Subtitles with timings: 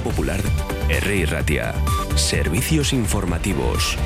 [0.00, 0.40] Popular,
[0.88, 1.26] R.
[1.26, 1.74] Ratia.
[2.16, 3.96] Servicios informativos.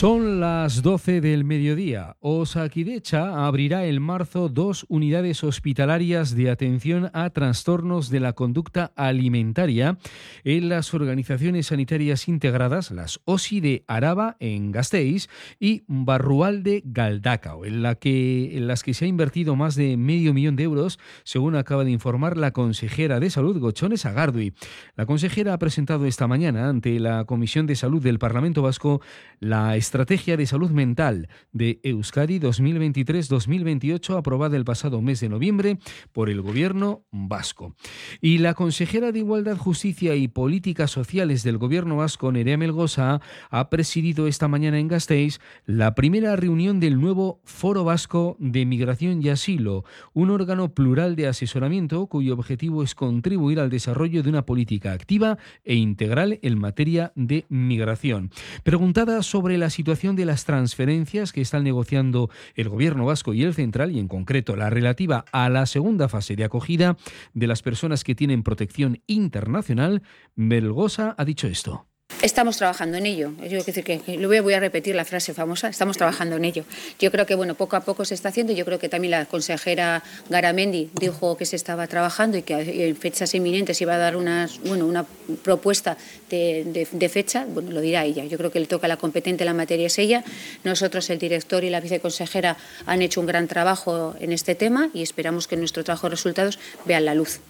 [0.00, 2.16] Son las 12 del mediodía.
[2.20, 9.98] Osakidecha abrirá en marzo dos unidades hospitalarias de atención a trastornos de la conducta alimentaria
[10.42, 15.28] en las organizaciones sanitarias integradas, las OSI de Araba en Gasteiz
[15.58, 19.98] y Barrual de Galdacao, en, la que, en las que se ha invertido más de
[19.98, 24.54] medio millón de euros, según acaba de informar la consejera de Salud, Gochones Agardui.
[24.96, 29.02] La consejera ha presentado esta mañana ante la Comisión de Salud del Parlamento Vasco
[29.40, 35.80] la Estrategia de Salud Mental de Euskadi 2023-2028, aprobada el pasado mes de noviembre
[36.12, 37.74] por el Gobierno vasco.
[38.20, 43.68] Y la consejera de Igualdad, Justicia y Políticas Sociales del Gobierno vasco, Nerea Melgosa, ha
[43.68, 49.30] presidido esta mañana en Gasteiz la primera reunión del nuevo Foro Vasco de Migración y
[49.30, 54.92] Asilo, un órgano plural de asesoramiento cuyo objetivo es contribuir al desarrollo de una política
[54.92, 58.30] activa e integral en materia de migración.
[58.62, 63.54] Preguntada sobre la situación de las transferencias que están negociando el gobierno vasco y el
[63.54, 66.98] central, y en concreto la relativa a la segunda fase de acogida
[67.32, 70.02] de las personas que tienen protección internacional,
[70.34, 71.89] Melgosa ha dicho esto.
[72.22, 73.32] Estamos trabajando en ello.
[73.48, 74.00] Yo decir que,
[74.42, 75.68] voy a repetir la frase famosa.
[75.68, 76.64] Estamos trabajando en ello.
[76.98, 78.52] Yo creo que bueno, poco a poco se está haciendo.
[78.52, 82.96] Yo creo que también la consejera Garamendi dijo que se estaba trabajando y que en
[82.96, 85.06] fechas inminentes iba a dar unas, bueno, una
[85.42, 85.96] propuesta
[86.28, 87.46] de, fecha.
[87.48, 88.24] Bueno, lo dirá ella.
[88.26, 90.22] Yo creo que le toca la competente la materia es ella.
[90.62, 95.02] Nosotros, el director y la viceconsejera, han hecho un gran trabajo en este tema y
[95.02, 97.40] esperamos que nuestro trabajo de resultados vean la luz.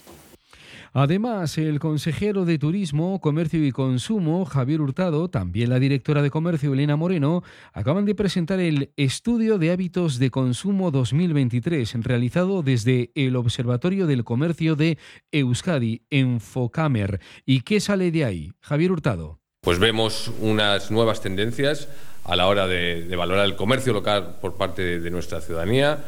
[0.92, 6.72] Además, el consejero de Turismo, Comercio y Consumo, Javier Hurtado, también la directora de Comercio,
[6.72, 13.36] Elena Moreno, acaban de presentar el Estudio de Hábitos de Consumo 2023, realizado desde el
[13.36, 14.98] Observatorio del Comercio de
[15.30, 17.20] Euskadi, Enfocamer.
[17.46, 18.52] ¿Y qué sale de ahí?
[18.60, 19.38] Javier Hurtado.
[19.60, 21.88] Pues vemos unas nuevas tendencias
[22.24, 25.98] a la hora de, valorar el comercio local por parte de nuestra ciudadanía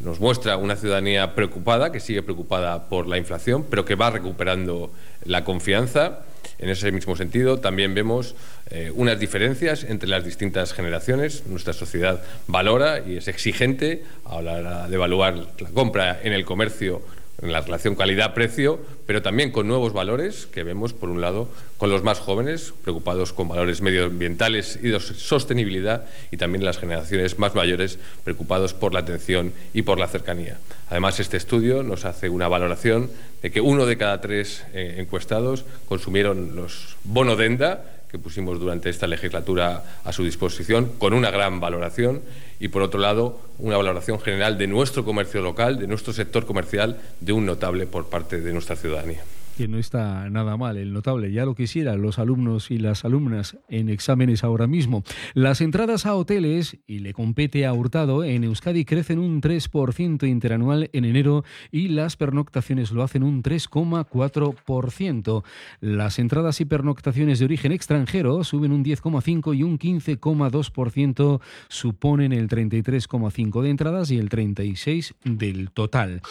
[0.00, 4.90] nos muestra una ciudadanía preocupada, que sigue preocupada por la inflación, pero que va recuperando
[5.24, 6.20] la confianza.
[6.58, 8.34] En ese mismo sentido, también vemos
[8.70, 11.46] eh, unas diferencias entre las distintas generaciones.
[11.46, 16.44] Nuestra sociedad valora y es exigente a la hora de evaluar la compra en el
[16.44, 17.02] comercio
[17.42, 21.90] en la relación calidad-precio, pero también con nuevos valores que vemos, por un lado, con
[21.90, 27.54] los más jóvenes, preocupados con valores medioambientales y de sostenibilidad, y también las generaciones más
[27.54, 30.58] mayores, preocupados por la atención y por la cercanía.
[30.90, 33.10] Además, este estudio nos hace una valoración
[33.42, 38.90] de que uno de cada tres eh, encuestados consumieron los bono denda, que pusimos durante
[38.90, 42.22] esta legislatura a su disposición, con una gran valoración
[42.58, 47.00] y, por otro lado, una valoración general de nuestro comercio local, de nuestro sector comercial,
[47.20, 49.22] de un notable por parte de nuestra ciudadanía
[49.60, 51.32] que no está nada mal, el notable.
[51.32, 55.04] Ya lo quisieran los alumnos y las alumnas en exámenes ahora mismo.
[55.34, 60.88] Las entradas a hoteles, y le compete a Hurtado, en Euskadi crecen un 3% interanual
[60.94, 65.44] en enero y las pernoctaciones lo hacen un 3,4%.
[65.82, 72.48] Las entradas y pernoctaciones de origen extranjero suben un 10,5% y un 15,2% suponen el
[72.48, 76.22] 33,5% de entradas y el 36% del total.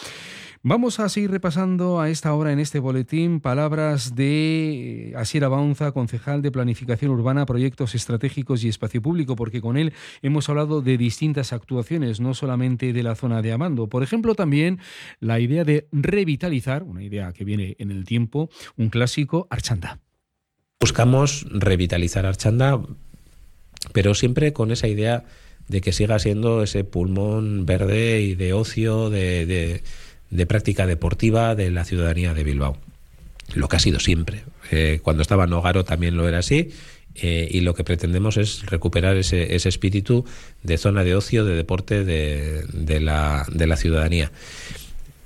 [0.62, 6.42] Vamos a seguir repasando a esta hora en este boletín palabras de Asiera Baunza, concejal
[6.42, 11.54] de Planificación Urbana, Proyectos Estratégicos y Espacio Público, porque con él hemos hablado de distintas
[11.54, 13.86] actuaciones, no solamente de la zona de Amando.
[13.86, 14.80] Por ejemplo, también
[15.18, 19.98] la idea de revitalizar, una idea que viene en el tiempo, un clásico, Archanda.
[20.78, 22.82] Buscamos revitalizar Archanda,
[23.94, 25.24] pero siempre con esa idea
[25.68, 29.82] de que siga siendo ese pulmón verde y de ocio, de
[30.30, 32.76] de práctica deportiva de la ciudadanía de Bilbao.
[33.54, 34.44] Lo que ha sido siempre.
[34.70, 36.70] Eh, cuando estaba Nogaro también lo era así.
[37.16, 40.24] Eh, y lo que pretendemos es recuperar ese, ese, espíritu
[40.62, 44.30] de zona de ocio, de deporte de, la, de la ciudadanía.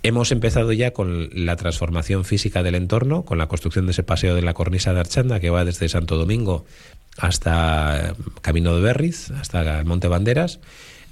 [0.03, 4.35] Hemos empezado ya con la transformación física del entorno, con la construcción de ese paseo
[4.35, 6.65] de la cornisa de Archanda que va desde Santo Domingo
[7.19, 10.61] hasta Camino de Berriz, hasta el Monte Banderas.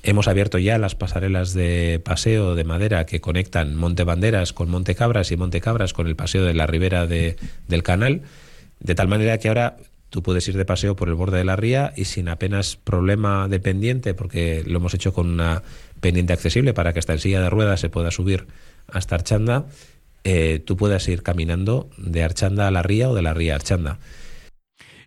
[0.04, 4.96] Hemos abierto ya las pasarelas de paseo de madera que conectan Monte Banderas con Monte
[4.96, 7.36] Cabras y Monte Cabras con el paseo de la ribera de,
[7.68, 8.22] del canal,
[8.80, 9.76] de tal manera que ahora
[10.10, 13.46] tú puedes ir de paseo por el borde de la ría y sin apenas problema
[13.46, 15.62] de pendiente, porque lo hemos hecho con una
[16.00, 18.46] pendiente accesible para que hasta en silla de ruedas se pueda subir
[18.88, 19.66] hasta Archanda,
[20.24, 23.56] eh, tú puedas ir caminando de Archanda a la ría o de la ría a
[23.56, 23.98] Archanda.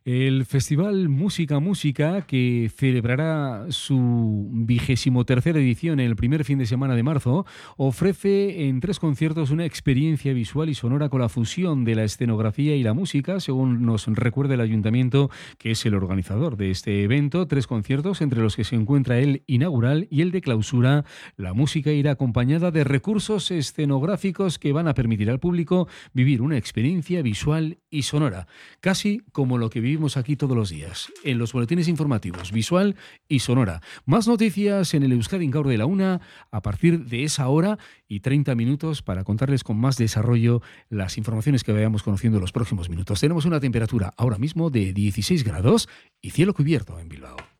[0.05, 6.93] El Festival Música Música, que celebrará su vigésimo tercera edición el primer fin de semana
[6.93, 11.95] de marzo, ofrece en tres conciertos una experiencia visual y sonora con la fusión de
[11.95, 16.69] la escenografía y la música, según nos recuerda el ayuntamiento, que es el organizador de
[16.69, 17.47] este evento.
[17.47, 21.03] Tres conciertos, entre los que se encuentra el inaugural y el de clausura.
[21.35, 26.57] La música irá acompañada de recursos escenográficos que van a permitir al público vivir una
[26.57, 28.45] experiencia visual y sonora,
[28.81, 29.79] casi como lo que
[30.17, 32.95] aquí todos los días, en los boletines informativos, visual
[33.29, 33.81] y sonora.
[34.05, 36.21] Más noticias en el Euskadi Incaur de la Una
[36.51, 41.63] a partir de esa hora y 30 minutos para contarles con más desarrollo las informaciones
[41.63, 43.21] que vayamos conociendo en los próximos minutos.
[43.21, 45.87] Tenemos una temperatura ahora mismo de 16 grados
[46.21, 47.54] y cielo cubierto en Bilbao.